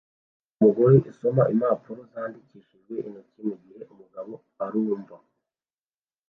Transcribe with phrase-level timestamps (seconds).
[0.57, 4.33] Umugore usoma impapuro zandikishijwe intoki mugihe umugabo
[4.65, 5.15] arumva